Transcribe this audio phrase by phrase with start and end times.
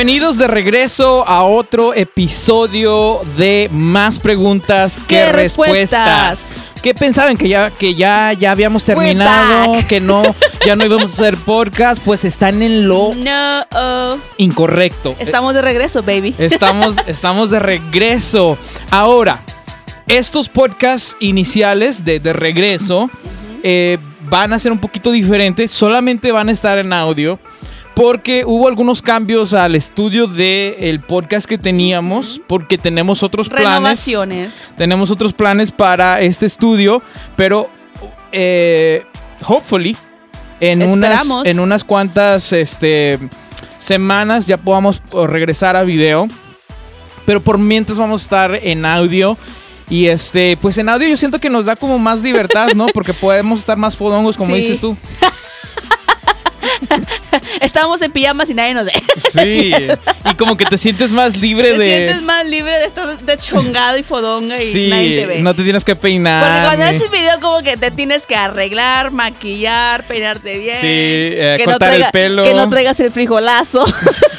[0.00, 6.40] Bienvenidos de regreso a otro episodio de Más preguntas que ¿Qué respuestas.
[6.40, 6.72] respuestas?
[6.82, 10.22] ¿Qué pensaban que ya que ya ya habíamos terminado, que no
[10.66, 12.02] ya no íbamos a hacer podcast?
[12.02, 14.16] Pues están en lo No, oh.
[14.38, 15.14] incorrecto.
[15.18, 16.34] estamos de regreso, baby.
[16.38, 18.56] Estamos, estamos de regreso.
[18.90, 19.42] Ahora,
[20.08, 23.10] estos podcasts iniciales de, de regreso
[23.62, 23.98] eh,
[24.30, 25.70] van a ser un poquito diferentes.
[25.70, 27.38] Solamente van a estar en audio.
[27.94, 32.40] Porque hubo algunos cambios al estudio del podcast que teníamos.
[32.46, 34.06] Porque tenemos otros planes.
[34.76, 37.02] Tenemos otros planes para este estudio.
[37.36, 37.68] Pero,
[38.32, 39.04] eh,
[39.46, 39.96] hopefully,
[40.60, 41.46] en unas, Esperamos.
[41.46, 43.18] en unas cuantas este,
[43.78, 46.28] semanas ya podamos oh, regresar a video.
[47.26, 49.36] Pero por mientras vamos a estar en audio.
[49.90, 52.86] Y este, pues en audio yo siento que nos da como más libertad, ¿no?
[52.94, 54.60] Porque podemos estar más fodongos, como Sí.
[54.62, 54.96] dices tú.
[57.60, 58.92] Estamos en pijamas y nadie nos ve.
[59.32, 59.72] Sí.
[60.24, 61.84] y como que te sientes más libre Te de.
[61.84, 65.38] sientes más libre de estar de chongado y fodonga y sí, nadie te ve.
[65.40, 66.42] no te tienes que peinar.
[66.42, 70.76] Porque cuando haces video como que te tienes que arreglar, maquillar, peinarte bien.
[70.80, 72.42] Sí, eh, que cortar el pelo.
[72.44, 73.84] Que no traigas el frijolazo.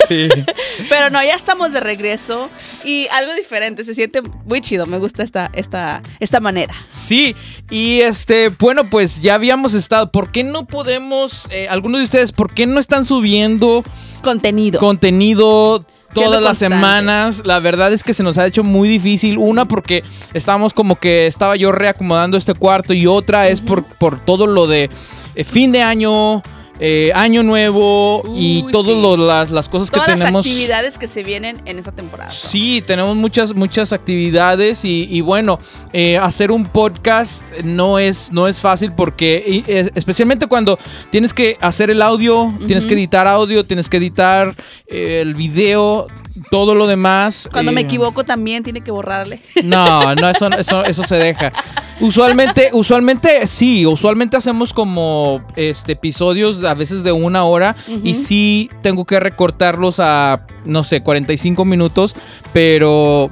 [0.08, 0.28] Sí.
[0.90, 2.50] Pero no, ya estamos de regreso
[2.84, 3.86] y algo diferente.
[3.86, 4.86] Se siente muy chido.
[4.86, 6.76] Me gusta esta, esta, esta manera.
[6.90, 7.34] Sí,
[7.70, 10.12] y este, bueno, pues ya habíamos estado.
[10.12, 13.84] ¿Por qué no podemos, eh, algunos de ustedes, por qué no están subiendo
[14.24, 14.80] Contenido.
[14.80, 16.76] contenido todas Siendo las constante.
[16.76, 17.42] semanas?
[17.44, 19.38] La verdad es que se nos ha hecho muy difícil.
[19.38, 24.18] Una, porque estamos como que estaba yo reacomodando este cuarto, y otra es por, por
[24.24, 24.90] todo lo de
[25.36, 26.42] eh, fin de año.
[26.84, 29.22] Eh, año nuevo y todas sí.
[29.24, 30.44] las, las cosas que Todas las tenemos.
[30.46, 32.32] actividades que se vienen en esta temporada.
[32.32, 35.60] Sí, tenemos muchas, muchas actividades y, y bueno,
[35.94, 40.80] eh, hacer un podcast no es, no es fácil porque eh, especialmente cuando
[41.12, 44.56] tienes que hacer el audio, tienes que editar audio, tienes que editar
[44.88, 46.08] eh, el video,
[46.50, 47.48] todo lo demás.
[47.52, 49.42] Cuando me eh, equivoco también tiene que borrarle.
[49.64, 51.54] No, no, eso, eso, eso se deja.
[52.02, 58.70] Usualmente, usualmente sí, usualmente hacemos como este episodios a veces de una hora y sí
[58.82, 62.16] tengo que recortarlos a, no sé, 45 minutos,
[62.54, 63.30] pero,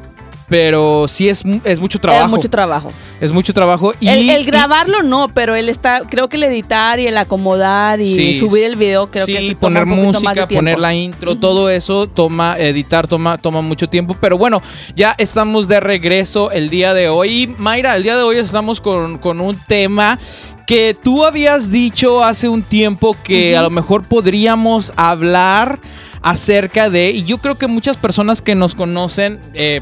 [0.50, 2.26] pero sí es, es mucho trabajo.
[2.26, 2.92] Es mucho trabajo.
[3.22, 3.94] Es mucho trabajo.
[4.00, 7.18] Y, el, el y- grabarlo no, pero él está, creo que el editar y el
[7.18, 10.14] acomodar y Sí, subir el video creo sí, que se toma poner un poquito más
[10.14, 10.60] de música, tiempo.
[10.62, 14.16] poner la intro, todo eso toma, editar toma, toma mucho tiempo.
[14.20, 14.62] Pero bueno,
[14.96, 17.54] ya estamos de regreso el día de hoy.
[17.58, 20.18] Mayra, el día de hoy estamos con, con un tema
[20.66, 25.80] que tú habías dicho hace un tiempo que a lo mejor podríamos hablar
[26.22, 29.82] acerca de, y yo creo que muchas personas que nos conocen, eh,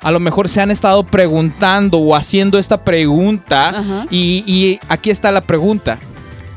[0.00, 4.06] a lo mejor se han estado preguntando o haciendo esta pregunta.
[4.10, 5.98] Y aquí está la pregunta.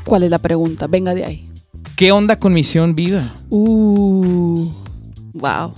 [0.04, 0.86] ¿Cuál es la pregunta?
[0.86, 1.48] Venga de ahí.
[1.96, 3.34] ¿Qué onda con Misión Vida?
[3.50, 4.68] Uh.
[5.34, 5.74] Wow.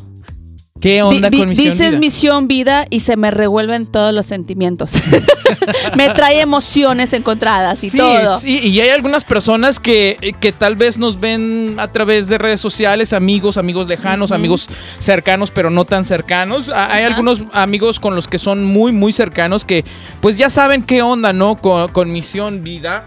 [0.81, 1.99] ¿Qué onda Di- di- con Misión dices Vida?
[2.01, 4.95] misión vida y se me revuelven todos los sentimientos.
[5.97, 8.41] me trae emociones encontradas y sí, todo.
[8.41, 12.61] sí, y hay algunas personas que, que tal vez nos ven a través de redes
[12.61, 14.69] sociales, amigos, amigos lejanos, amigos
[14.99, 16.69] cercanos, pero no tan cercanos.
[16.75, 19.85] Hay algunos amigos con los que son muy, muy cercanos que
[20.21, 21.55] pues ya saben qué onda, ¿no?
[21.55, 23.07] Con, con Misión Vida.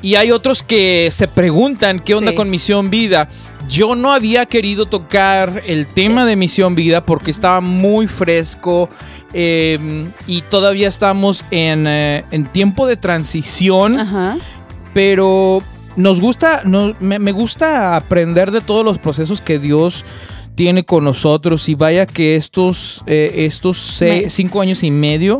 [0.00, 2.36] Y hay otros que se preguntan qué onda Sí.
[2.36, 3.28] con Misión Vida.
[3.68, 8.88] Yo no había querido tocar el tema de Misión Vida porque estaba muy fresco
[9.32, 14.38] eh, y todavía estamos en, eh, en tiempo de transición, Ajá.
[14.94, 15.62] pero
[15.96, 16.62] nos gusta,
[17.00, 20.04] me gusta aprender de todos los procesos que Dios
[20.56, 25.38] tiene con nosotros y vaya que estos, eh, estos cinco años y medio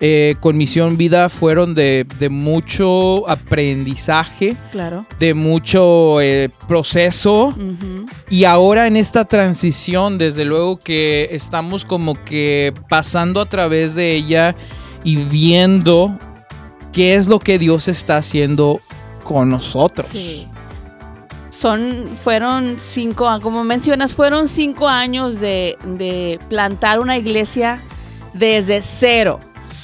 [0.00, 5.06] eh, con Misión Vida fueron de, de mucho aprendizaje, Claro.
[5.18, 7.54] de mucho eh, proceso.
[8.28, 14.14] Y ahora en esta transición, desde luego que estamos como que pasando a través de
[14.16, 14.56] ella
[15.04, 16.18] y viendo
[16.92, 18.80] qué es lo que Dios está haciendo
[19.22, 20.08] con nosotros.
[20.10, 20.48] Sí.
[21.58, 27.80] Son, fueron cinco, a- como mencionas, fueron cinco años de, de plantar una iglesia
[28.32, 29.40] desde cero.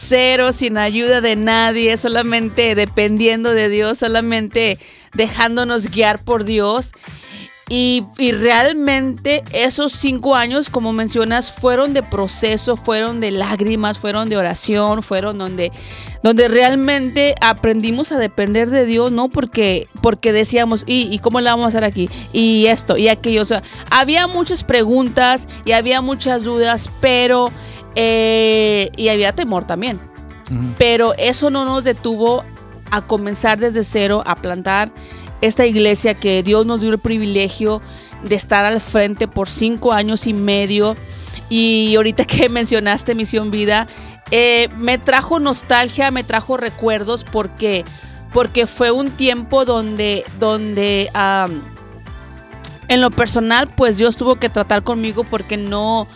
[0.07, 4.79] Cero, sin ayuda de nadie, solamente dependiendo de Dios, solamente
[5.15, 6.93] dejándonos guiar por Dios.
[7.69, 14.29] Y, y realmente esos cinco años, como mencionas, fueron de proceso, fueron de lágrimas, fueron
[14.29, 15.73] de oración, fueron donde,
[16.23, 19.29] donde realmente aprendimos a depender de Dios, ¿no?
[19.29, 22.11] Porque, porque decíamos, ¿y, ¿y cómo la vamos a hacer aquí?
[22.33, 23.43] Y esto, y aquello.
[23.43, 27.51] O sea, había muchas preguntas y había muchas dudas, pero...
[27.97, 30.01] eh, y había temor también.
[30.77, 32.45] Pero eso no nos detuvo
[32.91, 34.91] a comenzar desde cero, a plantar
[35.41, 37.83] esta iglesia que Dios nos dio el privilegio
[38.23, 40.97] de estar al frente por cinco años y medio.
[41.49, 43.87] Y ahorita que mencionaste Misión Vida,
[44.31, 47.85] eh, me trajo nostalgia, me trajo recuerdos porque,
[48.33, 51.11] porque fue un tiempo donde, donde
[52.89, 56.09] en lo personal, pues Dios tuvo que tratar conmigo porque no,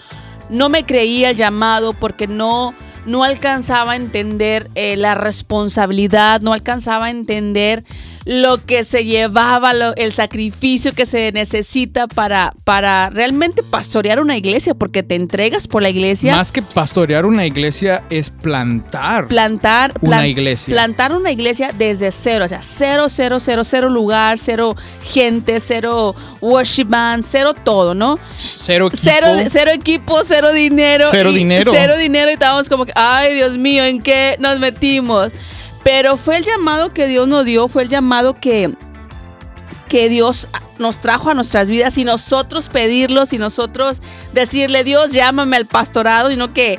[0.49, 2.75] no me creía el llamado, porque no,
[3.07, 7.85] no alcanzaba a entender eh, la responsabilidad, no alcanzaba a entender
[8.29, 14.75] lo que se llevaba, el sacrificio que se necesita para, para realmente pastorear una iglesia,
[14.75, 16.37] porque te entregas por la iglesia.
[16.37, 19.29] Más que pastorear una iglesia es plantar.
[19.29, 20.75] Plantar una iglesia.
[20.75, 26.15] Plantar una iglesia desde cero, o sea, cero, cero, cero, cero lugar, cero gente, cero
[26.43, 28.19] worship band, cero todo, ¿no?
[28.37, 29.03] Cero equipo.
[29.03, 31.07] Cero, cero equipo, cero dinero.
[31.11, 31.73] Cero dinero.
[31.75, 35.33] Cero dinero y estábamos como que, ay Dios mío, ¿en qué nos metimos?
[35.89, 38.75] Pero fue el llamado que Dios nos dio, fue el llamado que,
[39.89, 40.47] que Dios
[40.79, 41.97] nos trajo a nuestras vidas.
[41.97, 44.03] Y nosotros pedirlo, y nosotros
[44.35, 46.79] decirle, Dios, llámame al pastorado, sino que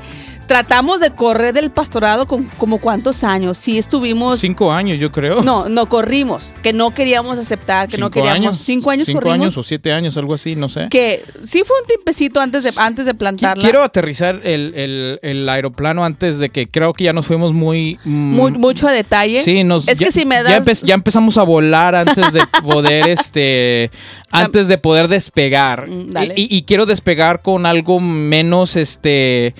[0.49, 3.59] tratamos de correr del pastorado con como cuántos años.
[3.59, 4.39] Sí estuvimos...
[4.39, 5.43] Cinco años, yo creo.
[5.43, 8.57] No, no corrimos, que no queríamos aceptar, que no queríamos...
[8.57, 10.87] Cinco años Cinco años o siete años, algo así, no sé.
[10.89, 13.61] Que sí fue un tiempecito antes de, antes de plantarla.
[13.61, 17.99] Quiero aterrizar el, aeroplano antes de que creo que ya nos fuimos muy...
[18.03, 19.43] Mm, mucho a detalle.
[19.43, 19.87] Sí, nos...
[19.87, 20.81] Es que si me das...
[20.81, 23.91] Ya, empezamos a volar antes de poder, este...
[24.31, 25.87] Antes de poder despegar.
[25.87, 29.53] Mm, y, y quiero despegar con algo menos, este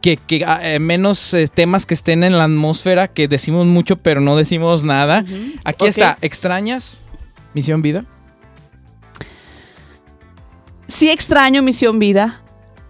[0.00, 4.20] que, ah, eh, menos eh, temas que estén en la atmósfera, que decimos mucho pero
[4.20, 5.24] no decimos nada.
[5.64, 7.06] Aquí está, ¿extrañas
[7.54, 8.04] Misión Vida?
[10.88, 12.42] Sí extraño Misión Vida.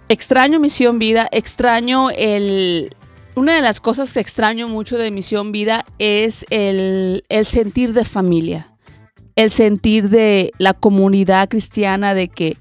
[0.09, 2.95] Extraño Misión Vida, extraño el...
[3.35, 8.05] Una de las cosas que extraño mucho de Misión Vida es el, el sentir de
[8.05, 8.75] familia,
[9.37, 12.59] el sentir de la comunidad cristiana, de que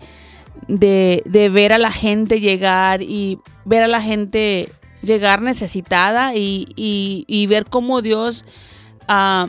[0.68, 4.72] de, de, ver a la gente llegar y ver a la gente
[5.02, 8.46] llegar necesitada y, y, ver cómo Dios
[9.08, 9.48] ah,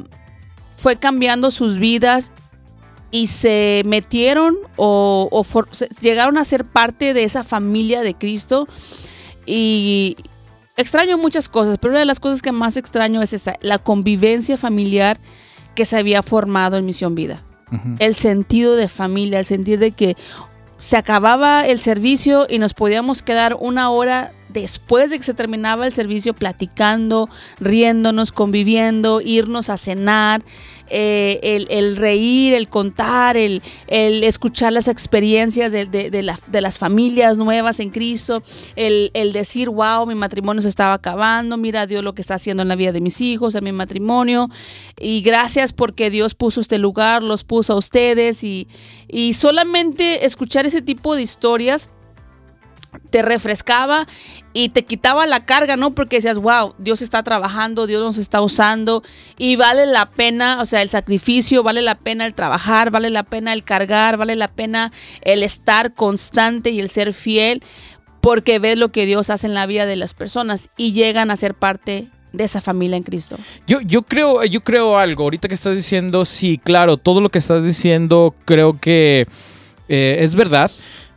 [0.76, 2.30] fue cambiando sus vidas
[3.10, 5.44] y se metieron o,
[6.00, 8.66] llegaron a ser parte de esa familia de Cristo.
[9.44, 10.16] Y
[10.76, 14.56] extraño muchas cosas, pero una de las cosas que más extraño es esa, la convivencia
[14.56, 15.18] familiar
[15.74, 17.42] que se había formado en Misión Vida.
[18.00, 20.14] El sentido de familia, el sentir de que,
[20.82, 25.86] se acababa el servicio y nos podíamos quedar una hora después de que se terminaba
[25.86, 27.28] el servicio platicando,
[27.60, 30.42] riéndonos, conviviendo, irnos a cenar,
[30.94, 36.22] eh, el, reír, el contar, el, escuchar las experiencias de,
[36.52, 38.42] las familias nuevas en Cristo,
[38.76, 42.68] el, decir, wow, mi matrimonio se estaba acabando, mira Dios lo que está haciendo en
[42.68, 44.50] la vida de mis hijos, en mi matrimonio,
[45.00, 48.68] y gracias porque Dios puso este lugar, los puso a ustedes, y,
[49.08, 51.88] y solamente escuchar ese tipo de historias
[53.10, 54.06] te refrescaba
[54.52, 55.94] y te quitaba la carga, ¿no?
[55.94, 59.02] Porque decías, wow, Dios está trabajando, Dios nos está usando
[59.38, 63.22] y vale la pena, o sea, el sacrificio, vale la pena el trabajar, vale la
[63.22, 64.92] pena el cargar, vale la pena
[65.22, 67.62] el estar constante y el ser fiel,
[68.20, 71.36] porque ves lo que Dios hace en la vida de las personas y llegan a
[71.36, 73.36] ser parte de esa familia en Cristo.
[73.66, 77.38] Yo, yo creo, yo creo algo, ahorita que estás diciendo, sí, claro, todo lo que
[77.38, 79.26] estás diciendo creo que
[79.88, 80.70] eh, es verdad.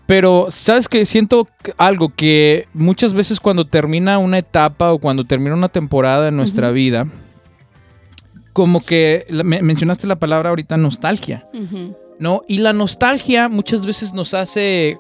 [0.06, 1.48] Pero, ¿sabes que Siento
[1.78, 6.72] algo que muchas veces cuando termina una etapa o cuando termina una temporada en nuestra
[6.72, 7.08] vida,
[8.54, 11.48] como que mencionaste la palabra ahorita nostalgia,
[12.20, 12.42] ¿no?
[12.48, 14.98] Y la nostalgia muchas veces nos hace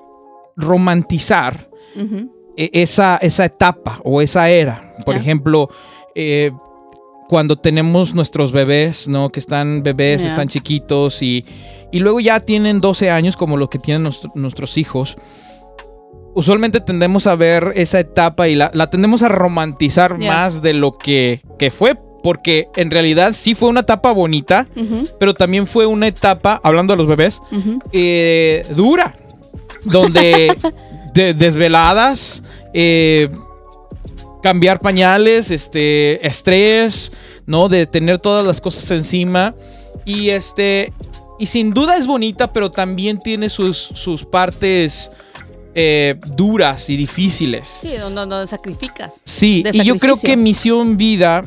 [0.57, 1.69] romantizar
[2.57, 4.95] e, esa, esa etapa o esa era.
[5.05, 5.69] Por ejemplo,
[6.15, 6.51] eh,
[7.29, 9.29] cuando tenemos nuestros bebés, ¿no?
[9.29, 11.45] Que están bebés, están chiquitos y,
[11.91, 15.17] y, luego ya tienen 12 años como lo que tienen nuestros hijos.
[16.33, 21.41] Usualmente tendemos a ver esa etapa y la, tendemos a romantizar más de lo que,
[21.57, 24.67] que, fue, porque en realidad sí fue una etapa bonita,
[25.19, 27.41] pero también fue una etapa, hablando de los bebés,
[27.93, 29.15] eh, dura,
[29.85, 30.53] donde
[31.13, 33.29] desveladas, eh,
[34.43, 37.11] cambiar pañales, este, estrés,
[37.47, 37.69] ¿no?
[37.69, 39.55] De tener todas las cosas encima.
[40.05, 40.93] Y este,
[41.39, 45.11] y sin duda es bonita, pero también tiene sus, sus partes
[45.73, 47.67] eh, duras y difíciles.
[47.81, 49.21] Sí, donde, sacrificas.
[49.25, 51.43] Sí, y yo creo que Misión Vida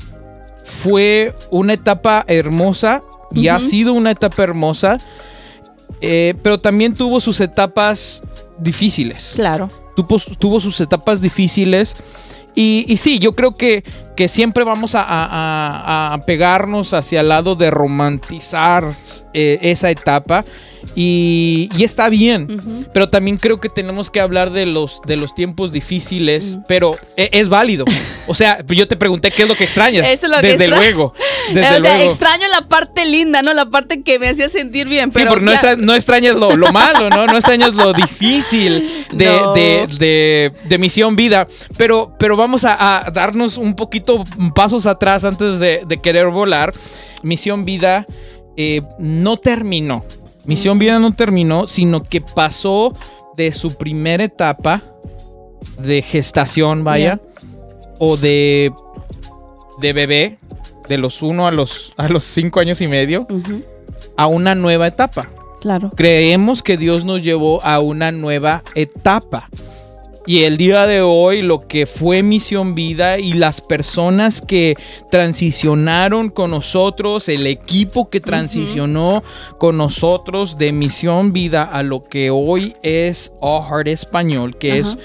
[0.82, 3.02] fue una etapa hermosa
[3.32, 4.98] y ha sido una etapa hermosa,
[6.00, 8.22] eh, pero también tuvo sus etapas
[8.58, 9.32] difíciles.
[9.34, 9.70] Claro.
[10.06, 11.96] Tuvo, sus etapas difíciles
[12.54, 13.84] y, sí, yo creo que,
[14.16, 18.94] que siempre vamos a, pegarnos hacia el lado de romantizar
[19.32, 20.44] eh, esa etapa.
[20.94, 22.86] Y, y está bien.
[22.92, 27.30] Pero también creo que tenemos que hablar de los, de los tiempos difíciles, pero e-
[27.32, 27.84] es, válido.
[28.26, 30.08] O sea, yo te pregunté qué es lo que extrañas.
[30.10, 31.12] Eso es lo que desde extra- luego.
[31.52, 32.10] Desde o sea, luego.
[32.10, 33.54] extraño la parte linda, ¿no?
[33.54, 35.10] La parte que me hacía sentir bien.
[35.10, 37.26] Sí, Pero porque no, extra- no extrañas lo, lo malo, ¿no?
[37.26, 39.54] No extrañas lo difícil de, No.
[39.54, 41.46] de- de- de Misión Vida.
[41.78, 46.74] Pero, pero vamos a, a darnos un poquito pasos atrás antes de, de querer volar.
[47.22, 48.06] Misión Vida
[48.56, 50.04] eh, no terminó.
[50.48, 52.96] Misión Vida no terminó, sino que pasó
[53.36, 54.82] de su primera etapa
[55.78, 57.20] de gestación, vaya,
[57.98, 58.72] o de,
[59.78, 60.38] de bebé,
[60.88, 63.26] de los uno a los, a los cinco años y medio,
[64.16, 65.28] a una nueva etapa.
[65.60, 65.92] Claro.
[65.94, 69.50] Creemos que Dios nos llevó a una nueva etapa.
[70.28, 74.76] Y el día de hoy lo que fue Misión Vida y las personas que
[75.10, 79.22] transicionaron con nosotros, el equipo que transicionó
[79.56, 84.98] con nosotros de Misión Vida a lo que hoy es All Heart Español, que es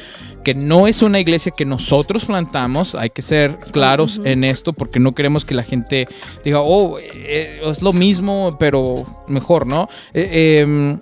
[0.43, 4.99] que no es una iglesia que nosotros plantamos, hay que ser claros en esto porque
[4.99, 6.05] no queremos que la gente
[6.43, 9.87] diga, oh, eh, es lo mismo, pero mejor, ¿no?
[10.13, 10.99] Eh, em,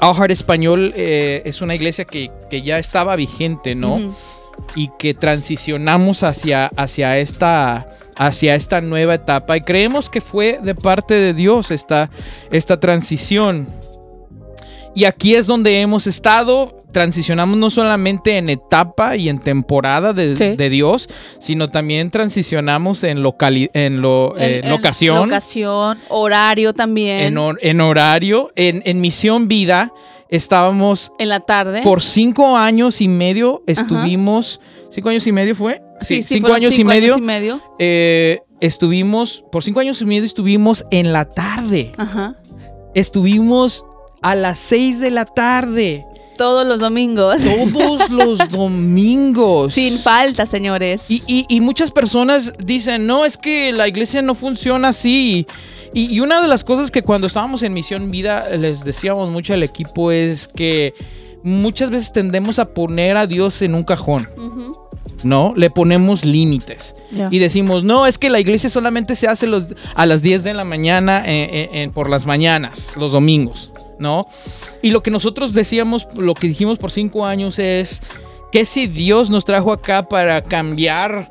[0.00, 4.14] Heart Español eh, es una iglesia que, que ya estaba vigente, ¿no?
[4.74, 10.74] Y que transicionamos hacia, hacia, esta, hacia esta nueva etapa y creemos que fue de
[10.74, 12.10] parte de Dios esta,
[12.50, 13.68] esta transición.
[14.94, 16.75] Y aquí es donde hemos estado.
[16.92, 20.56] Transicionamos no solamente en etapa y en temporada de, Sí.
[20.56, 21.08] de Dios,
[21.40, 27.20] sino también transicionamos en, locali- en, lo, eh, En- en locación, Locación, horario también.
[27.20, 28.50] en, hor- en horario.
[28.56, 29.92] En, en Misión Vida
[30.30, 31.82] estábamos en la tarde.
[31.82, 33.62] por cinco años y medio.
[33.66, 34.60] Estuvimos.
[34.90, 35.82] ¿Cinco años y medio fue?
[36.00, 37.14] Sí, cinco años y medio.
[37.14, 37.60] años y medio.
[37.78, 39.44] eh, estuvimos.
[39.52, 41.92] Por cinco años y medio estuvimos en la tarde.
[41.98, 42.36] Ajá.
[42.94, 43.84] Estuvimos
[44.22, 46.06] a las 6 de la tarde.
[46.36, 47.36] Todos los domingos.
[47.72, 49.72] Todos los domingos.
[49.72, 51.04] Sin falta, señores.
[51.10, 55.46] Y, y- y muchas personas dicen, no, es que la iglesia no funciona así.
[55.94, 59.54] Y, y una de las cosas que cuando estábamos en Misión Vida les decíamos mucho
[59.54, 60.94] al equipo es que
[61.42, 64.28] muchas veces tendemos a poner a Dios en un cajón.
[65.22, 65.54] ¿no?
[65.56, 66.94] Le ponemos límites.
[67.30, 70.54] Y decimos, no, es que la iglesia solamente se hace los, a las 10 de
[70.54, 74.26] la mañana eh, eh, eh, por las mañanas, los domingos, ¿no?
[74.82, 78.00] Y lo que nosotros decíamos, lo que dijimos por cinco años es
[78.52, 81.28] que si Dios nos trajo acá para cambiar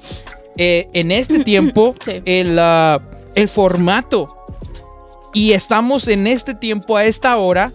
[0.57, 2.21] eh, en este tiempo Sí.
[2.25, 3.01] el, ah,
[3.35, 4.29] el formato.
[5.33, 7.73] Y estamos en este tiempo, a esta hora,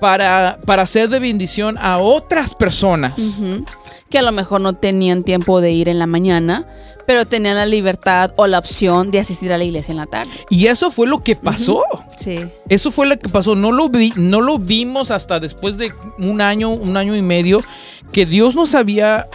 [0.00, 3.40] para, para ser de bendición a otras personas.
[4.10, 6.66] Que a lo mejor no tenían tiempo de ir en la mañana,
[7.06, 10.30] pero tenían la libertad o la opción de asistir a la iglesia en la tarde.
[10.50, 11.82] Y eso fue lo que pasó.
[12.18, 12.40] Sí.
[12.68, 13.54] Eso fue lo que pasó.
[13.54, 17.62] No lo, vi, no lo vimos hasta después de un año, un año y medio,
[18.12, 19.26] que Dios nos había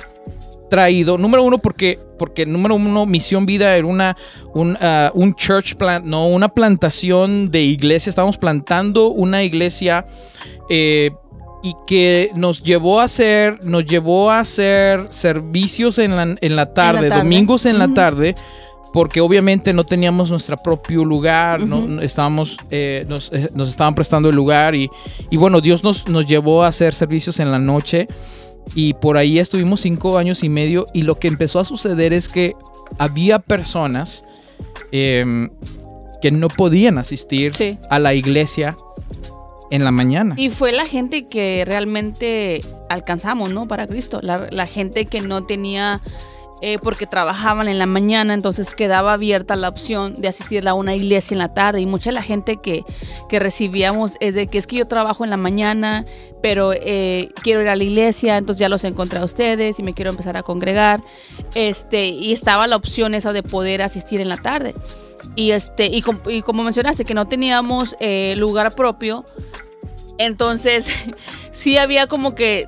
[0.70, 1.18] traído.
[1.18, 4.18] Número uno, porque, porque número uno, Misión Vida era una,
[4.54, 8.10] un, ah, un church plant, no, una plantación de iglesia.
[8.10, 10.06] Estábamos plantando una iglesia
[10.70, 11.12] eh,
[11.64, 16.74] y que nos llevó a hacer, nos llevó a hacer servicios en la, en la
[16.74, 17.24] tarde, tarde.
[17.24, 18.36] domingos en la tarde
[18.94, 24.30] porque obviamente no teníamos nuestro propio lugar, no- estábamos, eh, nos, eh, nos estaban prestando
[24.30, 24.88] el lugar y,
[25.32, 28.08] y bueno, Dios nos, nos llevó a hacer servicios en la noche
[28.76, 32.30] y por ahí estuvimos cinco años y medio y lo que empezó a suceder es
[32.30, 32.54] que
[33.00, 34.24] había personas
[34.92, 35.50] em,
[36.22, 37.80] que no podían asistir Sí.
[37.90, 38.78] a la iglesia
[39.70, 40.36] en la mañana.
[40.38, 43.68] Y fue la gente que realmente alcanzamos, ¿no?
[43.68, 44.20] Para Cristo.
[44.22, 46.02] La, gente que no tenía,
[46.62, 50.96] eh, porque trabajaban en la mañana, entonces quedaba abierta la opción de asistir a una
[50.96, 51.82] iglesia en la tarde.
[51.82, 52.84] Y mucha de la gente que,
[53.30, 56.06] que recibíamos es de que es que yo trabajo en la mañana,
[56.42, 59.94] pero eh, quiero ir a la iglesia, entonces ya los encontré a ustedes y me
[59.94, 61.02] quiero empezar a congregar.
[61.56, 64.76] Este, y estaba la opción esa de poder asistir en la tarde.
[65.36, 69.26] Y, este, y, com- y como mencionaste, que no teníamos eh, lugar propio,
[70.18, 70.88] entonces
[71.52, 72.68] sí había como que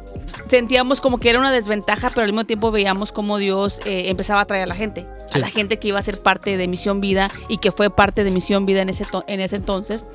[0.50, 4.42] sentíamos como que era una desventaja, pero al mismo tiempo veíamos como Dios eh, empezaba
[4.42, 5.40] a traer a la gente, Sí.
[5.40, 8.24] a la gente que iba a ser parte de Misión Vida y que fue parte
[8.24, 10.06] de Misión Vida en ese, en ese entonces.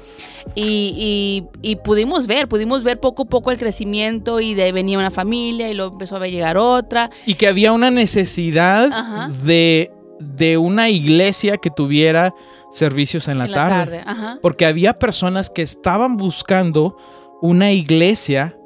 [0.54, 4.72] Y, y- y pudimos ver, pudimos ver poco a poco el crecimiento y de ahí
[4.72, 7.10] venía una familia y luego empezó a llegar otra.
[7.26, 9.30] Y que había una necesidad Ajá.
[9.42, 9.90] de,
[10.20, 12.34] de una iglesia que tuviera
[12.70, 13.70] servicios en la, en tarde.
[13.70, 14.02] la tarde.
[14.06, 14.38] Ajá.
[14.42, 16.96] Porque había personas que estaban buscando
[17.42, 18.56] una iglesia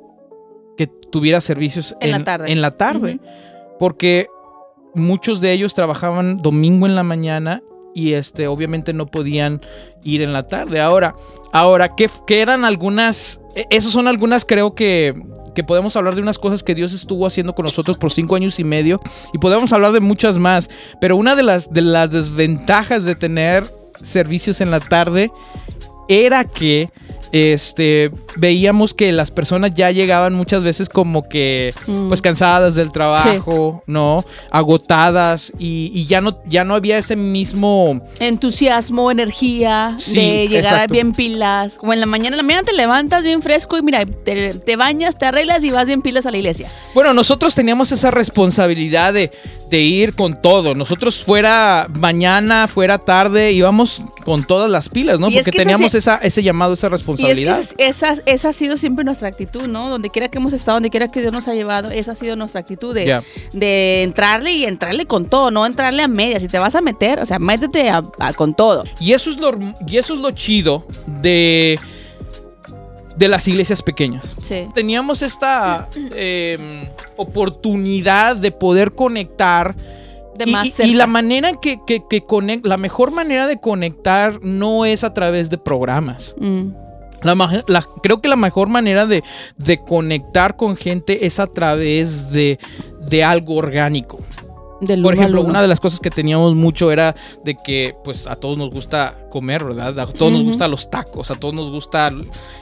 [0.76, 2.50] que tuviera servicios En la tarde.
[2.52, 3.20] en la tarde.
[3.78, 4.26] Porque
[4.94, 7.62] muchos de ellos trabajaban domingo en la mañana
[7.94, 9.60] y este, obviamente no podían
[10.02, 10.80] ir en la tarde.
[10.80, 11.14] Ahora,
[11.52, 13.40] ahora, ¿qué, qué eran algunas?
[13.54, 15.14] e- Esas son algunas, creo que,
[15.54, 18.58] que podemos hablar de unas cosas que Dios estuvo haciendo con nosotros por cinco años
[18.58, 19.00] y medio
[19.32, 20.68] y podemos hablar de muchas más.
[21.00, 23.64] Pero una de las, de las desventajas de tener
[24.02, 25.30] servicios en la tarde
[26.08, 26.90] era que
[27.34, 32.08] este veíamos que las personas ya llegaban muchas veces como que Mm.
[32.08, 34.24] pues cansadas del trabajo, ¿no?
[34.50, 40.64] Agotadas y, y ya no ya no había ese mismo Entusiasmo, energía, Sí, de llegar
[40.74, 40.92] exacto.
[40.92, 41.74] bien pilas.
[41.74, 44.76] Como en la mañana, en la mañana te levantas bien fresco y mira, te, te
[44.76, 46.68] bañas, te arreglas y vas bien pilas a la iglesia.
[46.94, 49.32] Bueno, nosotros teníamos esa responsabilidad de,
[49.74, 50.74] de ir con todo.
[50.76, 55.28] Nosotros fuera mañana, fuera tarde, íbamos con todas las pilas, ¿no?
[55.28, 57.60] Y es Porque que teníamos esa, ese llamado, esa Y es que responsabilidad.
[57.78, 59.88] esa, esa, ha sido siempre nuestra actitud, ¿no?
[59.90, 62.36] Donde quiera que hemos estado, donde quiera que Dios nos ha llevado, esa ha sido
[62.36, 63.20] nuestra actitud de,
[63.52, 66.40] de entrarle y entrarle con todo, no entrarle a medias.
[66.42, 68.84] Si te vas a meter, o sea, métete a- a- con todo.
[69.00, 69.50] Y eso es lo,
[69.86, 70.86] y eso es lo chido
[71.20, 71.78] de,
[73.16, 74.34] de las iglesias pequeñas.
[74.42, 74.68] Sí.
[74.74, 79.74] Teníamos esta eh, oportunidad de poder conectar.
[80.36, 80.90] De y, más y- cerca.
[80.90, 85.14] y la manera que, que, que conec- la mejor manera de conectar no es a
[85.14, 86.34] través de programas.
[86.40, 86.70] Mm.
[87.22, 89.22] La, ma- la- creo que la mejor manera de,
[89.56, 92.58] de conectar con gente es a través de,
[93.08, 94.18] de algo orgánico.
[94.84, 97.14] Del Por ejemplo, una de las cosas que teníamos mucho era
[97.44, 99.98] de que pues a todos nos gusta comer, ¿verdad?
[99.98, 102.12] A todos nos gustan los tacos, a todos nos gusta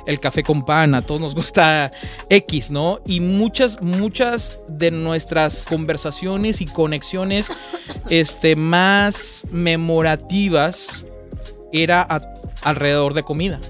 [0.07, 1.91] el- café con pan, a todos nos gusta
[2.29, 3.01] X, ¿no?
[3.07, 7.51] Y muchas, muchas de nuestras conversaciones y conexiones
[8.09, 11.07] este, más memorativas
[11.73, 12.23] era a-
[12.63, 13.61] alrededor de comida.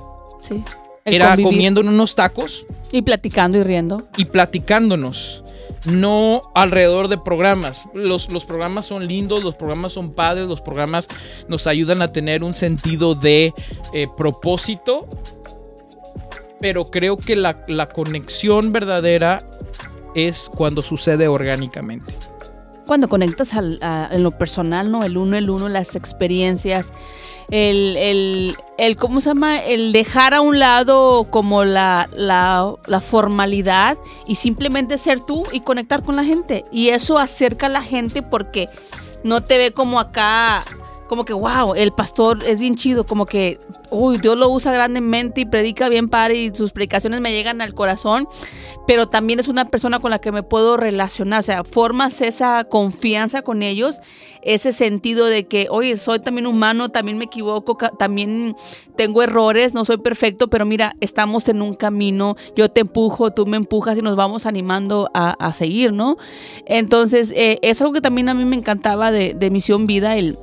[0.40, 0.62] Sí.
[1.04, 1.46] Era convivir.
[1.52, 4.06] comiendo en unos tacos Y platicando y riendo.
[4.16, 5.42] y platicándonos.
[5.84, 7.88] No alrededor de programas.
[7.94, 11.08] Los, los programas son lindos, los programas son padres, los programas
[11.48, 13.52] nos ayudan a tener un sentido de
[13.92, 15.08] eh, propósito.
[16.60, 19.48] Pero creo que la, la conexión verdadera
[20.14, 22.14] es cuando sucede orgánicamente.
[22.86, 25.04] Cuando conectas al- a- en lo personal, ¿no?
[25.04, 26.90] El uno, el uno, las experiencias,
[27.50, 29.58] el, el, el ¿cómo se llama?
[29.60, 35.60] El dejar a un lado como la, la, la formalidad y simplemente ser tú y
[35.60, 36.64] conectar con la gente.
[36.72, 38.68] Y eso acerca a la gente porque
[39.22, 40.64] no te ve como acá,
[41.12, 43.58] como que, wow, el pastor es bien chido, como que,
[43.90, 47.74] uy, Dios lo usa grandemente y predica bien padre y sus predicaciones me llegan al
[47.74, 48.26] corazón,
[48.86, 52.64] pero también es una persona con la que me puedo relacionar, o sea, formas esa
[52.64, 54.00] confianza con ellos,
[54.40, 58.56] ese sentido de que, oye, soy también humano, también me equivoco, también
[58.96, 63.44] tengo errores, no soy perfecto, pero mira, estamos en un camino, yo te empujo, tú
[63.44, 66.16] me empujas y nos vamos animando a, a seguir, ¿no?
[66.64, 70.38] Entonces, eh, es algo que también a mí me encantaba de, de Misión Vida, el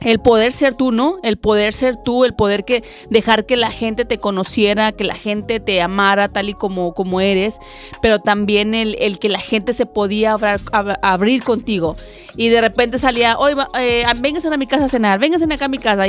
[0.00, 1.16] el poder ser tú, ¿no?
[1.22, 5.14] El poder ser tú, el poder que dejar que la gente te conociera, que la
[5.14, 7.56] gente te amara tal y como, como eres,
[8.00, 11.96] pero también el, el que la gente se podía abrar- ab- abrir contigo.
[12.36, 15.68] Y de repente salía, va- eh, vénganse a mi casa a cenar, vénganse acá a
[15.68, 16.04] mi casa.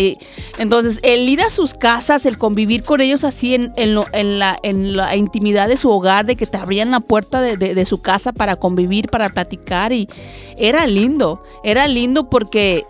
[0.58, 4.38] Entonces el ir a sus casas, el convivir con ellos así en, en, lo- en
[4.40, 7.86] la, en la intimidad de su hogar, de que te abrían la puerta de- de
[7.86, 10.08] su casa para convivir, para platicar, y
[10.58, 12.86] era lindo, era lindo porque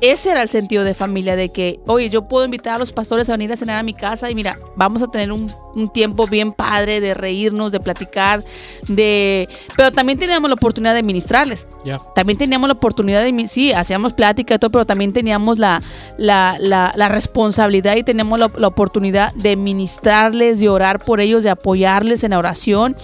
[0.00, 3.28] ese era el sentido de familia, de que, oye, yo puedo invitar a los pastores
[3.28, 6.26] a venir a cenar a mi casa y mira, vamos a tener un, un tiempo
[6.26, 8.44] bien padre de reírnos, de platicar,
[8.88, 9.48] de...
[9.76, 11.66] Pero también teníamos la oportunidad de ministrarles.
[11.84, 12.00] Ya.
[12.14, 15.80] También teníamos la oportunidad de, sí, hacíamos plática y todo, pero también teníamos la,
[16.18, 21.44] la, la, la responsabilidad y teníamos la, la oportunidad de ministrarles, de orar por ellos,
[21.44, 22.96] de apoyarles en la oración.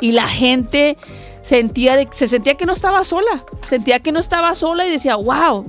[0.00, 0.96] Y la gente
[1.42, 5.16] sentía de- se sentía que no estaba sola, sentía que no estaba sola y decía,
[5.16, 5.64] wow,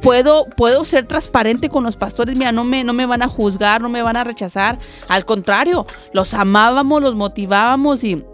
[0.00, 3.80] puedo, puedo ser transparente con los pastores, mira, no me, no me van a juzgar,
[3.80, 8.24] no me van a rechazar, al contrario, los amábamos, los motivábamos y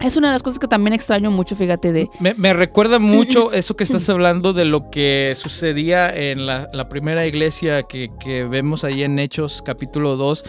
[0.00, 2.08] es una de las cosas que también extraño mucho, fíjate, de...
[2.20, 6.88] Me, me recuerda mucho eso que estás hablando de lo que sucedía en la, la
[6.88, 10.44] primera iglesia que, que vemos ahí en Hechos capítulo 2,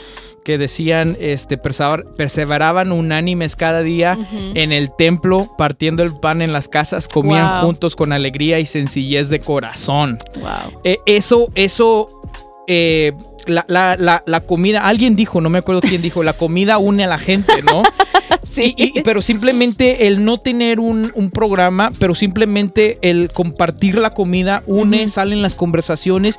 [0.46, 4.18] que decían, este, persever- perseveraban unánimes cada día
[4.56, 7.66] en el templo, partiendo el pan en las casas, comían Wow.
[7.66, 10.18] juntos con alegría y sencillez de corazón.
[10.40, 10.80] Wow.
[10.84, 12.22] Eh, eso, eso,
[12.68, 13.14] eh,
[13.48, 17.04] la, la- la- la comida, alguien dijo, no me acuerdo quién dijo, la comida une
[17.04, 17.84] a la gente, ¿no?
[18.52, 18.74] Sí.
[18.78, 24.10] Y- y- pero simplemente el no tener un, un programa, pero simplemente el compartir la
[24.14, 26.38] comida une, salen las conversaciones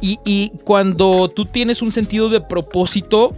[0.00, 3.34] y, y cuando tú tienes un sentido de propósito,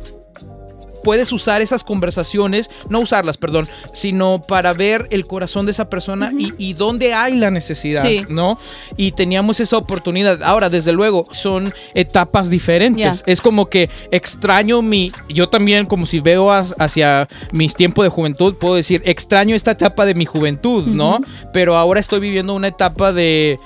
[1.07, 6.33] puedes usar esas conversaciones, no usarlas, perdón, sino para ver el corazón de esa persona
[6.37, 8.27] y, y dónde hay la necesidad, Sí.
[8.29, 8.59] ¿no?
[8.97, 10.43] Y teníamos esa oportunidad.
[10.43, 13.23] Ahora, desde luego, son etapas diferentes.
[13.27, 18.09] Es como que extraño mi, yo también como si veo as- hacia mis tiempos de
[18.11, 21.21] juventud, puedo decir, extraño esta etapa de mi juventud, ¿no?
[21.53, 23.59] Pero ahora estoy viviendo una etapa de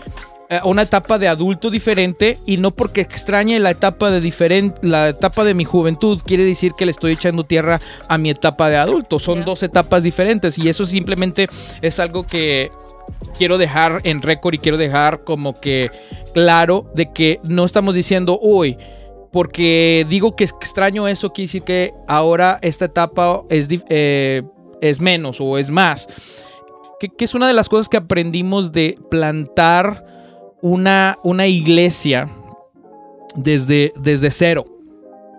[0.64, 5.44] una etapa de adulto diferente y no porque extrañe la etapa de diferente la etapa
[5.44, 9.20] de mi juventud quiere decir que le estoy echando tierra a mi etapa de adulto.
[9.20, 11.48] Son dos etapas diferentes y eso simplemente
[11.82, 12.72] es algo que
[13.38, 15.90] quiero dejar en récord y quiero dejar como que
[16.34, 18.76] claro de que no estamos diciendo uy
[19.32, 24.42] porque digo que extraño eso quiere decir que ahora esta etapa es, eh,
[24.80, 26.08] es menos o es más.
[26.98, 30.09] Que, que es una de las cosas que aprendimos de plantar
[30.62, 32.30] una, una iglesia
[33.34, 34.64] desde, desde cero.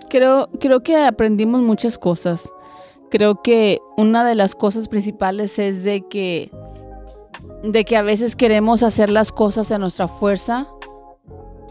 [0.09, 2.49] Creo, creo que aprendimos muchas cosas.
[3.09, 6.51] Creo que una de las cosas principales es de que,
[7.63, 10.67] de que a veces queremos hacer las cosas a nuestra fuerza.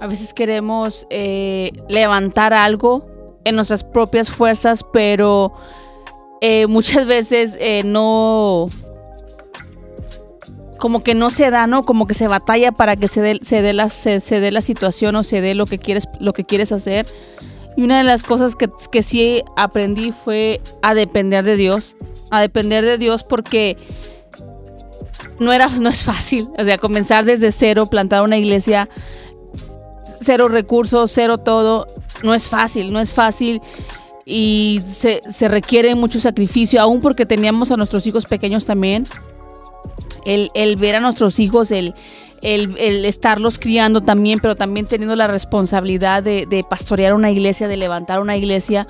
[0.00, 3.06] A veces queremos eh, levantar algo
[3.44, 5.52] en nuestras propias fuerzas, pero
[6.40, 8.68] eh, muchas veces eh, no,
[10.80, 11.84] como que no se da, ¿no?
[11.84, 15.14] Como que se batalla para que se dé, se dé la, se, dé la situación
[15.14, 17.06] o se dé lo que quieres, lo que quieres hacer.
[17.76, 21.94] Y una de las cosas que, que sí aprendí fue a depender de Dios.
[22.30, 23.76] A depender de Dios porque
[25.38, 26.48] no, era, no es fácil.
[26.58, 28.88] O sea, comenzar desde cero, plantar una iglesia,
[30.22, 31.86] cero recursos, cero todo.
[32.22, 33.60] No es fácil, no es fácil.
[34.24, 39.06] Y se, se requiere mucho sacrificio, aún porque teníamos a nuestros hijos pequeños también.
[40.24, 41.94] El, el ver a nuestros hijos, el,
[42.42, 47.76] el, estarlos criando también, pero también teniendo la responsabilidad de, de pastorear una iglesia, de
[47.76, 48.86] levantar una iglesia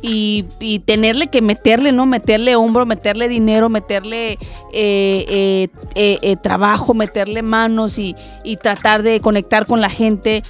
[0.00, 2.06] y, y tenerle que meterle, ¿no?
[2.06, 4.38] Meterle hombro, meterle dinero, meterle eh,
[4.72, 10.42] eh, eh, eh, trabajo, meterle manos y, y tratar de conectar con la gente.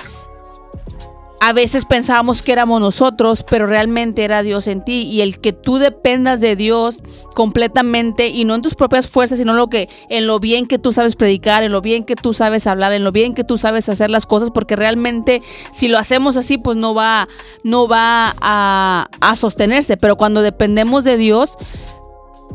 [1.44, 5.02] A veces pensábamos que éramos nosotros, pero realmente era Dios en ti.
[5.02, 7.00] Y el que tú dependas de Dios
[7.34, 10.92] completamente y no en tus propias fuerzas, sino lo que, en lo bien que tú
[10.92, 13.88] sabes predicar, en lo bien que tú sabes hablar, en lo bien que tú sabes
[13.88, 15.42] hacer las cosas, porque realmente
[15.74, 17.26] si lo hacemos así, pues no va,
[17.64, 19.96] no va a, a sostenerse.
[19.96, 21.58] Pero cuando dependemos de Dios,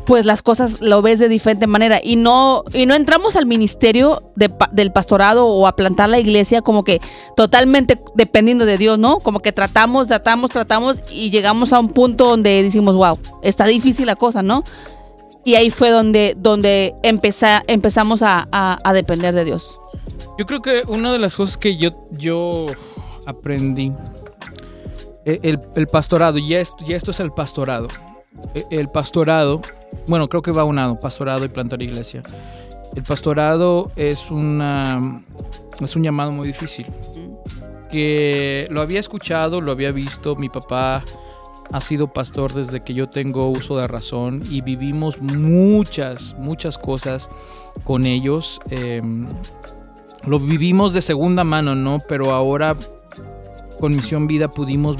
[0.06, 4.22] pues las cosas lo ves de diferente manera y no y no entramos al ministerio
[4.36, 7.00] del pastorado o a plantar la iglesia como que
[7.36, 9.18] totalmente dependiendo de Dios, ¿no?
[9.20, 14.06] Como que tratamos, tratamos, tratamos y llegamos a un punto donde decimos, wow, está difícil
[14.06, 14.64] la cosa, ¿no?
[15.44, 19.78] Y ahí fue donde, donde empeza- empezamos a, a- a depender de Dios.
[20.38, 22.66] Yo creo que una de las cosas que yo, yo
[23.26, 23.92] aprendí,
[25.24, 27.88] e- el, el pastorado, y esto, y esto es el pastorado.
[28.54, 29.62] E- El pastorado,
[30.06, 32.22] bueno, creo que va unado, pastorado y plantar iglesia.
[32.94, 35.22] El pastorado es, una,
[35.80, 36.86] es un llamado muy difícil.
[37.90, 41.04] Que lo había escuchado, lo había visto, mi papá
[41.70, 47.28] ha sido pastor desde que yo tengo uso de razón y vivimos muchas, muchas cosas
[47.84, 48.60] con ellos.
[48.70, 49.26] em,
[50.26, 52.00] lo vivimos de segunda mano, ¿no?
[52.08, 52.76] Pero ahora
[53.78, 54.96] con Misión Vida pudimos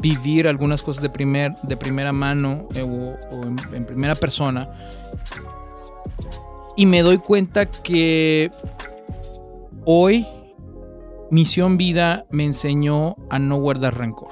[0.00, 4.70] vivir algunas cosas de, primer, de primera mano eh, o, o en, en primera persona.
[6.76, 8.50] Y me doy cuenta que
[9.84, 10.26] hoy
[11.30, 14.28] Misión Vida me enseñó a no guardar rencor.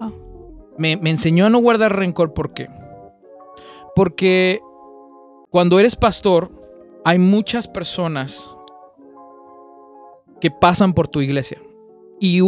[0.00, 0.10] Ah.
[0.76, 2.68] Me, me enseñó a no guardar rencor, ¿por qué?
[3.94, 4.60] Porque
[5.50, 6.50] cuando eres pastor,
[7.04, 8.56] hay muchas personas
[10.40, 11.58] que pasan por tu iglesia.
[12.20, 12.40] Y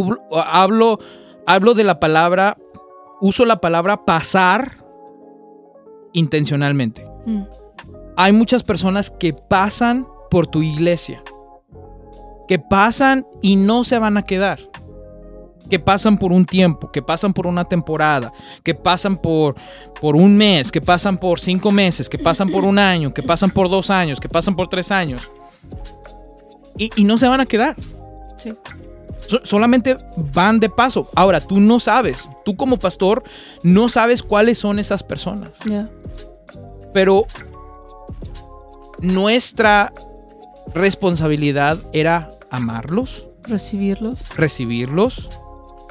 [0.45, 0.99] hablo,
[1.45, 2.57] hablo de la palabra,
[3.21, 4.83] uso la palabra pasar
[6.13, 7.05] intencionalmente.
[7.25, 7.43] Mm.
[8.15, 11.23] Hay muchas personas que pasan por tu iglesia.
[12.47, 14.59] Que pasan y no se van a quedar.
[15.69, 18.31] Que pasan por un tiempo, que pasan por una temporada,
[18.63, 19.55] que pasan por,
[19.99, 23.51] por un mes, que pasan por cinco meses, que pasan por un año, que pasan
[23.51, 25.29] por dos años, que pasan por tres años.
[26.77, 27.75] Y, y no se van a quedar.
[28.37, 28.55] Sí.
[29.27, 29.97] So- solamente
[30.33, 31.09] van de paso.
[31.15, 33.23] Ahora, tú no sabes, tú como pastor,
[33.63, 35.51] no sabes cuáles son esas personas.
[36.93, 37.25] Pero
[38.99, 39.93] nuestra
[40.73, 45.29] responsabilidad era amarlos, Recibirlos, recibirlos,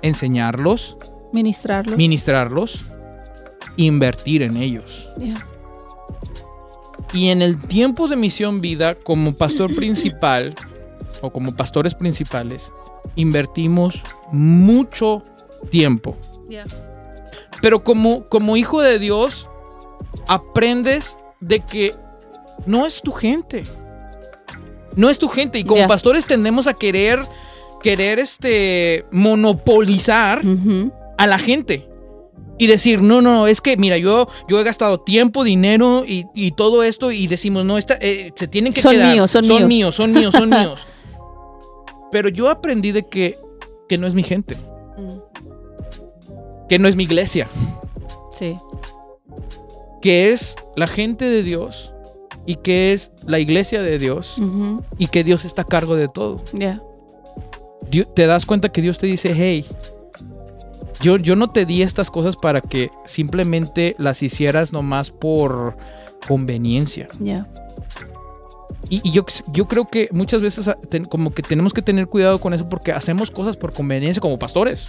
[0.03, 0.97] enseñarlos,
[1.33, 1.97] ministrarlos.
[1.97, 2.81] ministrarlos,
[3.77, 5.09] invertir en ellos.
[7.13, 10.55] Y en el tiempo de misión vida, como pastor principal
[11.23, 12.73] o como pastores principales,
[13.15, 15.23] invertimos mucho
[15.71, 16.17] tiempo.
[17.63, 19.49] Pero como, como hijo de Dios,
[20.27, 21.95] aprendes de que
[22.67, 23.65] no es tu gente.
[24.95, 25.59] No es tu gente.
[25.59, 27.23] Y como pastores tendemos a querer,
[27.83, 30.93] querer este, monopolizar Ujú.
[31.19, 31.89] a la gente.
[32.59, 36.53] Y decir, no, no, es que, mira, yo, yo he gastado tiempo, dinero y, y
[36.53, 39.13] todo esto y decimos, no, esta, eh, se tienen que Son quedar.
[39.13, 39.69] míos, son míos.
[39.69, 40.87] míos, son míos, son míos.
[42.13, 43.39] Pero yo aprendí de que,
[43.89, 44.57] que no es mi gente,
[44.99, 45.19] Mm.
[46.69, 47.47] que no es mi iglesia,
[48.33, 48.57] Sí.
[50.03, 51.93] que es la gente de Dios
[52.47, 54.37] y que es la iglesia de Dios
[54.99, 56.43] y que Dios está a cargo de todo.
[56.53, 56.83] Ya.
[58.15, 59.65] Te das cuenta que Dios te dice, hey,
[61.01, 65.77] yo, yo no te di estas cosas para que simplemente las hicieras nomás por
[66.27, 67.09] conveniencia.
[67.21, 67.47] Ya.
[68.89, 70.71] Y, y yo, yo creo que muchas veces
[71.09, 74.87] como que tenemos que tener cuidado con eso porque hacemos cosas por conveniencia como pastores.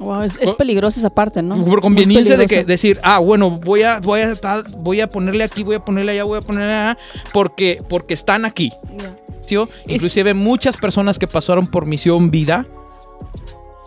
[0.00, 1.62] Wow, es, es peligroso esa parte, ¿no?
[1.64, 4.34] Por conveniencia de que decir, ah, bueno, voy a, voy a,
[4.78, 6.98] voy a ponerle aquí, voy a ponerle allá, voy a ponerle allá,
[7.34, 8.72] porque, porque están aquí.
[8.96, 9.14] Ya.
[9.46, 9.56] ¿sí?
[9.58, 9.64] o?
[9.86, 12.66] Es- Inclusive muchas personas que pasaron por Misión Vida,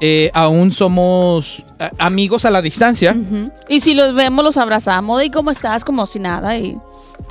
[0.02, 1.64] eh, aún somos
[1.98, 3.16] amigos a la distancia.
[3.68, 5.24] Y si los vemos, los abrazamos.
[5.24, 5.84] ¿Y cómo estás?
[5.84, 6.56] Como si nada.
[6.58, 6.78] Y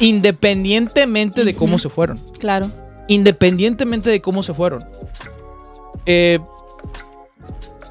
[0.00, 2.18] independientemente de cómo se fueron.
[2.38, 2.70] claro.
[3.08, 4.84] Independientemente de cómo se fueron.
[6.06, 6.38] Eh,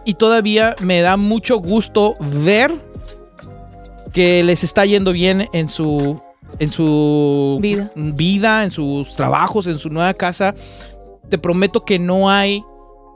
[0.06, 2.74] y todavía me da mucho gusto ver
[4.14, 6.20] que les está yendo bien en su
[6.60, 7.92] en su Vida.
[7.96, 10.56] vida, en sus trabajos, en su nueva casa.
[11.30, 12.64] Te prometo que no hay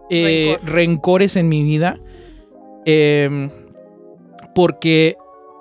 [0.09, 0.73] eh, Rencor.
[0.75, 1.97] rencores en mi vida.
[2.85, 3.49] eh,
[4.53, 5.15] porque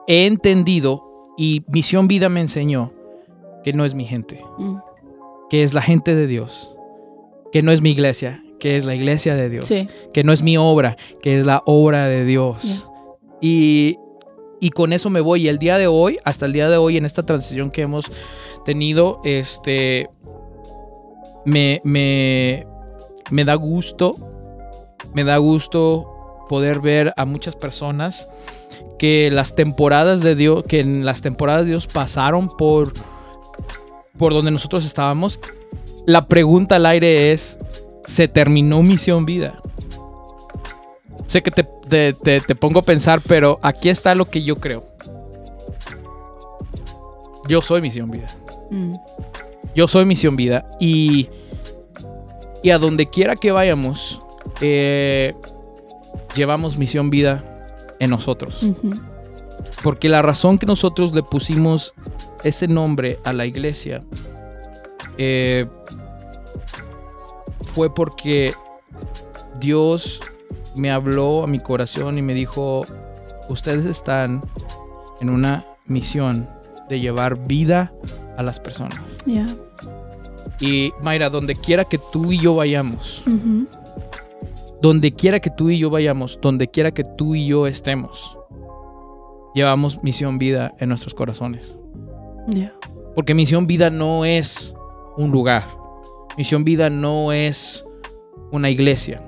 [0.06, 1.02] he entendido
[1.38, 2.92] y Misión Vida me enseñó
[3.64, 4.76] que no es mi gente, Mm.
[5.50, 6.74] que es la gente de Dios,
[7.52, 9.88] que no es mi iglesia, que es la iglesia de Dios, Sí.
[10.12, 12.88] que no es mi obra, que es la obra de Dios.
[13.40, 13.98] Y,
[14.60, 15.42] y con eso me voy.
[15.44, 18.10] Y el día de hoy, hasta el día de hoy, en esta transición que hemos
[18.64, 20.08] tenido, este,
[21.44, 22.66] me, me,
[23.30, 24.16] me da gusto,
[25.12, 26.10] me da gusto
[26.48, 28.28] poder ver a muchas personas
[28.98, 32.94] que las temporadas de Dios, que en las temporadas de Dios pasaron por,
[34.18, 35.40] por donde nosotros estábamos.
[36.06, 37.58] La pregunta al aire es,
[38.04, 39.58] ¿se terminó Misión Vida?
[41.26, 44.56] Sé que te, te- te- te pongo a pensar, pero aquí está lo que yo
[44.56, 44.84] creo.
[47.48, 48.28] Yo soy Misión Vida.
[48.70, 48.94] Mm.
[49.74, 50.64] Yo soy Misión Vida.
[50.80, 51.28] Y,
[52.62, 54.20] y a donde quiera que vayamos,
[54.60, 55.34] eh,
[56.34, 57.42] llevamos Misión Vida
[58.00, 58.60] en nosotros.
[59.82, 61.94] Porque la razón que nosotros le pusimos
[62.44, 64.02] ese nombre a la iglesia
[65.18, 65.66] eh,
[67.62, 68.54] fue porque
[69.60, 70.20] Dios
[70.76, 72.84] me habló a mi corazón y me dijo,
[73.48, 74.42] ustedes están
[75.20, 76.48] en una misión
[76.88, 77.92] de llevar vida
[78.36, 78.98] a las personas.
[80.60, 83.66] Y Mayra, donde quiera que tú y yo vayamos, Ujú.
[84.82, 88.36] donde quiera que tú y yo vayamos, donde quiera que tú y yo estemos,
[89.54, 91.76] llevamos misión vida en nuestros corazones.
[93.14, 94.74] Porque misión vida no es
[95.16, 95.66] un lugar.
[96.36, 97.84] Misión vida no es
[98.50, 99.22] una iglesia.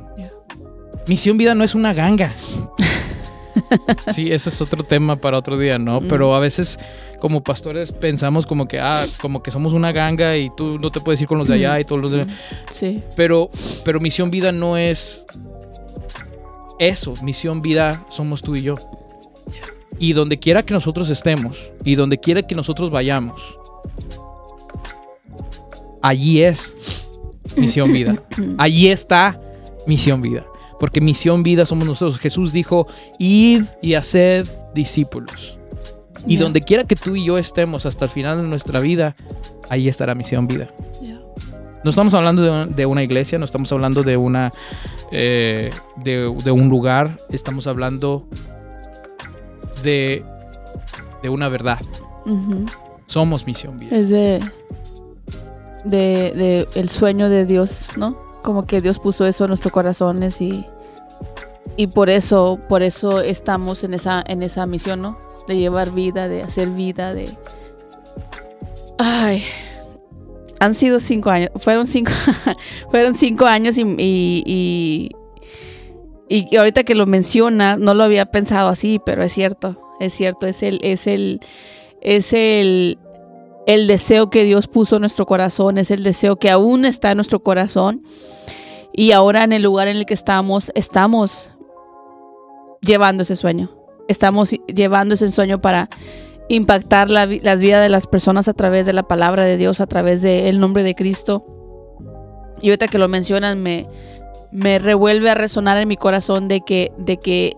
[1.06, 2.34] Misión vida no es una ganga.
[4.12, 6.00] sí, ese es otro tema para otro día, ¿no?
[6.00, 6.08] Mm.
[6.08, 6.78] Pero a veces
[7.20, 11.00] como pastores pensamos como que, ah, como que somos una ganga y tú no te
[11.00, 12.26] puedes ir con los de allá y todos los de...
[12.68, 13.02] Sí.
[13.14, 13.50] Pero,
[13.84, 15.24] pero Misión Vida no es
[16.78, 17.14] eso.
[17.22, 18.76] Misión Vida somos tú y yo.
[19.98, 23.40] Y donde quiera que nosotros estemos y donde quiera que nosotros vayamos,
[26.02, 26.76] allí es
[27.56, 28.22] Misión Vida.
[28.58, 29.40] Allí está
[29.86, 30.44] Misión Vida.
[30.78, 32.18] Porque Misión Vida somos nosotros.
[32.18, 32.86] Jesús dijo,
[33.18, 35.58] id y haced discípulos.
[36.26, 39.16] Y donde quiera que tú y yo estemos hasta el final de nuestra vida,
[39.70, 40.68] ahí estará Misión Vida.
[41.84, 44.52] No estamos hablando de, de una iglesia, no estamos hablando de una
[45.12, 45.70] eh,
[46.02, 48.26] de, de un lugar, estamos hablando
[49.86, 50.24] de,
[51.22, 51.78] de una verdad.
[53.06, 53.96] Somos misión vida.
[53.96, 54.40] Es de,
[55.84, 58.18] de, de el sueño de Dios, ¿no?
[58.42, 60.66] Como que Dios puso eso en nuestros corazones y,
[61.76, 65.18] y por eso, por eso estamos en esa, en esa misión, ¿no?
[65.46, 67.30] De llevar vida, de hacer vida, de.
[68.98, 69.44] Ay.
[70.58, 71.50] Han sido cinco años.
[71.56, 72.10] Fueron cinco,
[72.90, 75.10] fueron cinco años y, y, y,
[76.28, 79.80] y- ahorita que lo menciona, no lo había pensado así, pero es cierto.
[80.00, 80.46] Es cierto.
[80.46, 81.40] Es el, es el,
[82.00, 82.98] es el,
[83.66, 87.16] el deseo que Dios puso en nuestro corazón, es el deseo que aún está en
[87.16, 88.02] nuestro corazón.
[88.92, 91.52] Y ahora en el lugar en el que estamos, estamos
[92.80, 93.70] llevando ese sueño.
[94.08, 95.90] estamos llevando ese sueño para
[96.48, 99.86] impactar la, las vidas de las personas a través de la palabra de Dios, a
[99.86, 101.44] través del nombre de Cristo.
[102.62, 103.86] Y ahorita que lo mencionan, me,
[104.56, 107.56] me revuelve a resonar en mi corazón de que, de que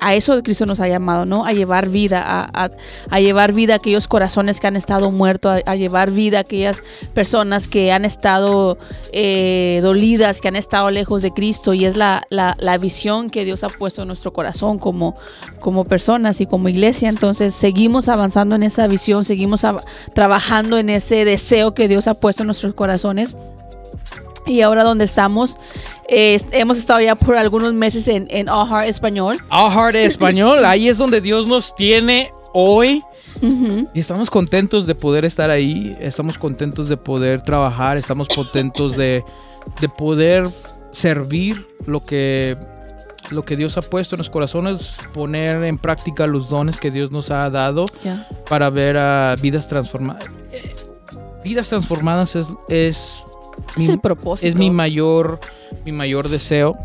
[0.00, 1.46] a eso Cristo nos ha llamado, ¿no?
[1.46, 5.76] A llevar vida, a, llevar vida a aquellos corazones que han estado muertos, a, a
[5.76, 6.82] llevar vida a aquellas
[7.14, 8.76] personas que han estado
[9.12, 11.72] eh, dolidas, que han estado lejos de Cristo.
[11.72, 15.14] Y es la, la- la visión que Dios ha puesto en nuestro corazón como,
[15.60, 17.08] como personas y como iglesia.
[17.08, 19.84] Entonces seguimos avanzando en esa visión, seguimos ab-
[20.14, 23.36] trabajando en ese deseo que Dios ha puesto en nuestros corazones.
[24.46, 25.58] Y ahora donde estamos,
[26.08, 29.38] eh, hemos estado ya por algunos meses en, en All Heart Español.
[29.50, 33.02] Our Heart Español, ahí es donde Dios nos tiene hoy.
[33.92, 39.22] Y estamos contentos de poder estar ahí, estamos contentos de poder trabajar, estamos contentos de,
[39.80, 40.48] de poder
[40.92, 42.56] servir lo que,
[43.30, 47.10] lo que Dios ha puesto en los corazones, poner en práctica los dones que Dios
[47.10, 47.84] nos ha dado
[48.48, 50.24] para ver a vidas transformadas.
[50.52, 50.74] Eh,
[51.44, 53.22] Vidas transformadas es, es,
[53.76, 54.48] Es mi, el propósito.
[54.48, 55.40] es mi mayor,
[55.84, 56.76] mi mayor deseo.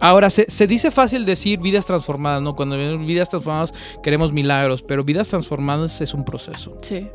[0.00, 2.54] Ahora, se, se dice fácil decir vidas transformadas, ¿no?
[2.54, 6.78] Cuando vemos vidas transformadas queremos milagros, pero vidas transformadas es un proceso.
[6.82, 7.08] Sí.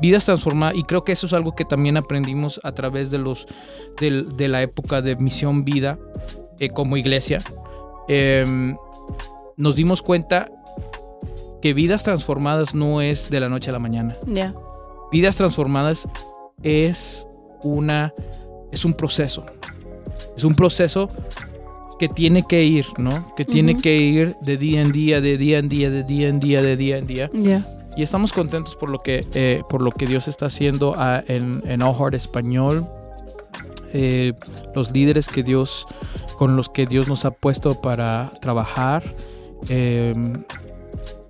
[0.00, 3.46] Vidas transformadas, y creo que eso es algo que también aprendimos a través de, los,
[4.00, 5.98] de, la época de Misión Vida
[6.58, 7.42] eh, como iglesia.
[8.08, 8.76] Em,
[9.56, 10.50] nos dimos cuenta
[11.60, 14.16] que vidas transformadas no es de la noche a la mañana.
[14.26, 14.54] Ya.
[15.10, 16.08] Vidas transformadas
[16.62, 17.27] es
[17.62, 18.12] una
[18.72, 19.44] es un proceso.
[20.36, 21.08] Es un proceso
[21.98, 23.34] que tiene que ir, ¿no?
[23.34, 26.38] Que tiene que ir de día en día, de día en día, de día en
[26.40, 27.30] día, de día en día.
[27.32, 27.66] Ya.
[27.96, 31.62] Y estamos contentos por lo que, eh, por lo que Dios está haciendo ah, en,
[31.66, 32.86] en All Heart Español.
[33.92, 34.34] Eh,
[34.74, 35.86] los líderes que Dios,
[36.36, 39.02] con los que Dios nos ha puesto para trabajar.
[39.68, 40.14] eh,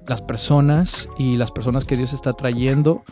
[0.09, 3.05] las personas y las personas que Dios está trayendo.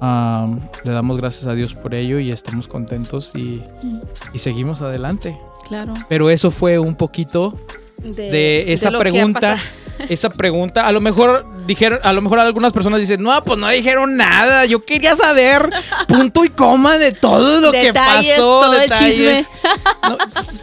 [0.00, 3.62] Am, le damos gracias a Dios por ello y estamos contentos y,
[4.32, 5.38] y seguimos adelante.
[5.68, 5.94] Claro.
[6.08, 7.54] Pero eso fue un poquito
[7.98, 9.56] de esa pregunta.
[10.08, 13.68] Esa pregunta, a lo mejor dijeron, a lo mejor algunas personas dicen, no, pues no
[13.68, 15.68] dijeron nada, yo quería saber
[16.08, 19.46] punto y coma de todo lo que pasó, todo detalles.
[20.08, 20.16] No,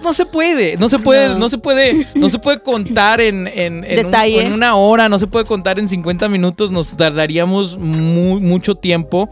[0.04, 1.50] no se puede, no se puede, no, No.
[1.50, 4.42] se puede, no se puede contar en, en, en un- Detalle.
[4.42, 9.30] en una hora, no se puede contar en 50 minutos, nos tardaríamos mu- mucho tiempo,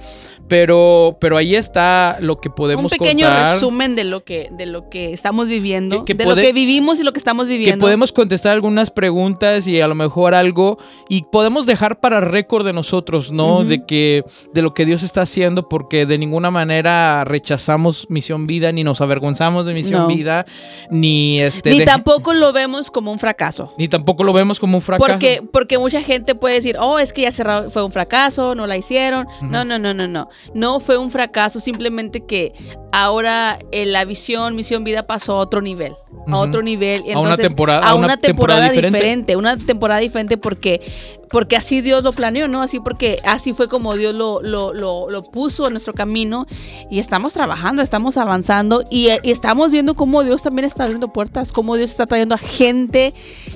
[0.48, 3.54] pero, pero ahí está lo que podemos Un pequeño contar.
[3.56, 7.00] resumen de lo que de lo que estamos viviendo, Que- que de lo que vivimos
[7.00, 7.84] y lo que estamos que viviendo.
[7.84, 10.78] podemos contestar algunas preguntas y a lo mejor algo
[11.10, 13.64] y podemos dejar para récord de nosotros, ¿no?
[13.64, 18.72] De que de lo que Dios está haciendo porque de ninguna manera rechazamos Misión Vida
[18.72, 20.08] ni nos avergonzamos de Misión No.
[20.08, 20.46] Vida
[20.90, 23.74] ni este Ni de- tampoco lo vemos como un fracaso.
[23.78, 25.10] ni tampoco lo vemos como un fracaso.
[25.12, 28.68] Porque, porque mucha gente puede decir, oh, es que ya cerrado, fue un fracaso, no
[28.68, 29.28] la hicieron.
[29.42, 30.30] No, no, no, no, no.
[30.54, 32.54] No fue un fracaso, simplemente que
[32.92, 35.94] ahora eh, la visión, misión vida pasó a otro nivel.
[36.28, 37.04] A otro nivel.
[37.14, 38.98] A una temporada- a a una, una temporada, temporada diferente.
[38.98, 39.36] diferente.
[39.36, 40.82] Una temporada diferente porque,
[41.30, 42.62] porque así Dios lo planeó, ¿no?
[42.64, 46.48] Así porque así fue como Dios lo, lo, lo, lo puso en nuestro camino.
[46.90, 48.84] Y estamos trabajando, estamos avanzando.
[48.90, 52.40] Y, y estamos viendo cómo Dios también está abriendo puertas, cómo Dios está trayendo a
[52.40, 53.14] gente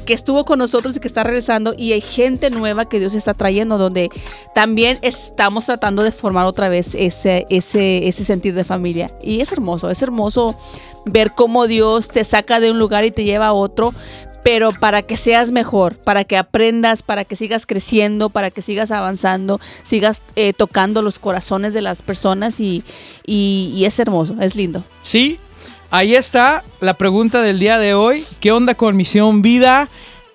[0.10, 1.76] que estuvo con nosotros y que está regresando.
[1.78, 4.10] Y hay gente nueva que Dios está trayendo, donde
[4.56, 9.14] también estamos tratando de formar otra vez ese, ese, ese sentir de familia.
[9.22, 10.58] Y es hermoso, es hermoso
[11.06, 13.94] ver cómo Dios te saca de un lugar y te lleva a otro,
[14.44, 18.90] pero para que seas mejor, para que aprendas, para que sigas creciendo, para que sigas
[18.90, 22.84] avanzando, sigas eh, tocando los corazones de las personas y,
[23.28, 24.84] y- y es hermoso, es lindo.
[25.04, 25.38] Sí,
[25.92, 28.26] ahí está la pregunta del día de hoy.
[28.40, 29.90] ¿Qué onda con Misión Vida?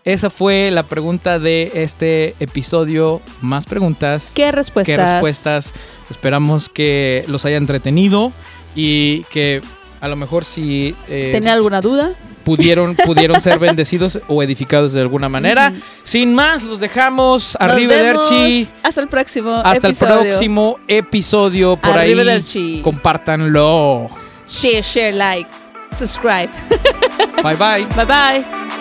[0.05, 3.23] Esa fue la pregunta de este episodio.
[3.41, 4.33] Más preguntas.
[4.35, 4.97] ¿Qué respuestas?
[4.97, 5.73] qué respuestas.
[6.11, 8.33] Esperamos que los haya entretenido
[8.75, 9.63] y que
[10.01, 12.15] a lo mejor si eh, ¿Tenía alguna duda?
[12.45, 15.73] pudieron, pudieron ser bendecidos o edificados de alguna manera.
[16.03, 17.57] Sin más, los dejamos.
[17.59, 18.69] Arrivederci.
[18.83, 20.15] Hasta el próximo Hasta episodio.
[20.15, 21.77] el próximo episodio.
[21.77, 24.24] Por ahí, compártanlo.
[24.47, 25.47] Share, share, like,
[25.95, 26.51] subscribe.
[27.43, 27.85] Bye bye.
[27.95, 28.81] bye bye.